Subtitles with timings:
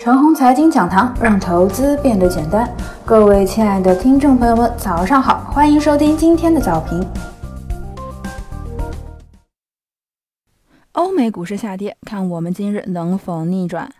[0.00, 2.68] 陈红财经讲堂，让投资变得简单。
[3.06, 7.06] 各位亲爱的听众朋友们，早上好，欢迎收听今天的早评。
[10.92, 13.90] 欧美股市下跌，看我们今日能否逆转。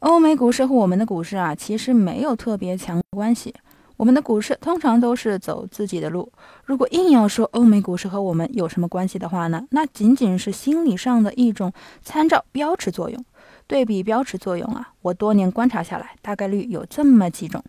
[0.00, 3.54] 欧美股市和我们的股市啊，其实没有特别强关系。
[3.96, 6.32] 我们的股市通常都是走自己的路。
[6.64, 11.72] 如果硬要说欧美股市和我们有什么关系的话呢，那仅仅是心理上的一种
[12.02, 13.22] 参照标尺作用。
[13.70, 17.62] 对比标尺作用啊，我多年观察下来，大概率有这么几种：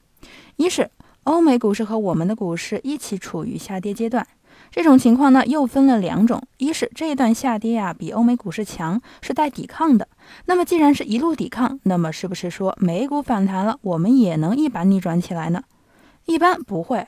[0.55, 0.89] 一是
[1.25, 4.25] 欧美股市和我们的股市一起处于下跌阶段，
[4.71, 10.07] 这种情况呢又分了两种：一是这一段下跌啊比欧美股市强，是带抵抗的。
[10.45, 15.61] 那么既然是一路抵抗，那么是不是说美股反弹了，我们也能一把逆转起来呢？
[16.25, 17.07] 一般不会，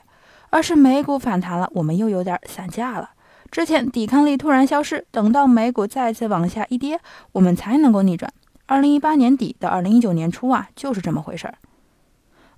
[0.50, 3.10] 而是美股反弹了，我们又有点散架了。
[3.50, 7.00] 之前抵抗力突然消失，等到美股再次往下一跌，
[7.32, 8.32] 我们才能够逆转。
[8.66, 11.54] 二零一八年底到二零一九年初啊，就是这么回事儿。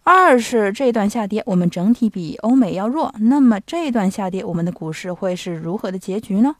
[0.04, 6.54] 二是这段下跌，我们整体比欧美要弱，那么这段下跌，我们的股市会是如何的结局呢？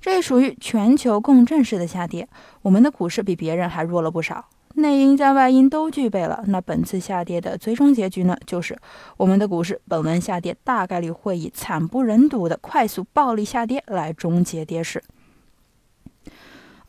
[0.00, 2.28] 这属于全球共振式的下跌，
[2.62, 6.42] 我们的股市比别人还弱了不少，内因加外因都具备了。
[6.48, 8.76] 那本次下跌的最终结局呢，就是
[9.16, 15.00] 我们的股市本轮下跌大概率会以惨不忍睹的快速暴力下跌来终结跌势。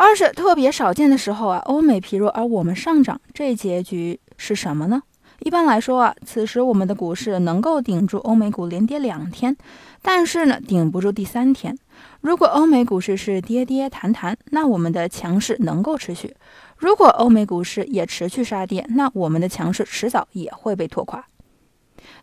[0.04, 5.04] 二是特别少见的时候啊，欧美疲弱而我们上涨，这结局是什么呢？
[5.42, 9.56] 一般来说啊，此时我们的股市能够顶住欧美股连跌两天，
[10.02, 11.78] 但是呢，顶不住第三天。
[12.22, 16.30] 如果欧美股市是跌跌弹弹，那我们的强势能够持续；
[16.78, 21.24] 如果欧美股市也持续杀跌，那我们的强势迟早也会被拖垮。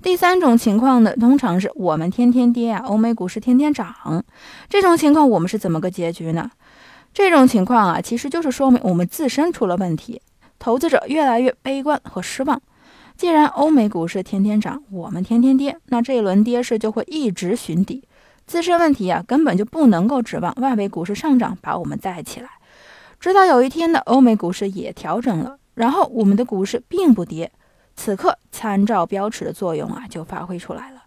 [0.02, 4.24] 第三种情况呢，通常是我们天天跌啊，欧美股市天天涨，
[4.68, 6.50] 这种情况我们是怎么个结局呢？
[7.12, 10.20] 这种情况啊，其实就是说明我们自身出了问题，
[10.58, 12.60] 投资者越来越悲观和失望。
[13.16, 18.04] 既然欧美股市天天涨，我们天天跌，那这一轮跌势就会一直寻底。
[18.46, 22.48] 自身问题啊，根本就不能够指望外围股市上涨把我们带起来。
[23.18, 27.50] 直到有一天呢，欧美股市也调整了，然后我们的股市并不跌，
[27.96, 31.02] 此刻参照标尺的作用啊就发挥出来了，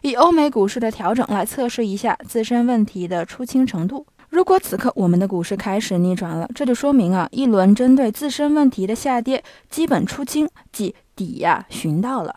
[0.00, 4.06] 以欧美股市的调整来测试一下自身问题的出清程度。
[4.30, 12.36] 如果此刻我们的股市开始逆转了，这就说明啊，一轮针对自身问题的下跌基本出清，即底呀寻到了。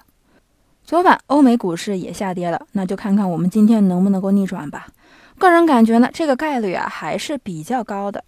[0.84, 4.88] 昨晚欧美股市也下跌了，那就看看我们今天能不能够逆转吧。
[5.38, 8.24] 个人感觉呢，这个概率啊还是比较高的。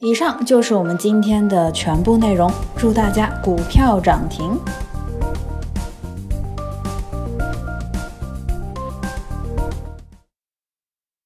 [0.00, 4.58] 以上就是我们今天的全部内容，祝大家股票涨停。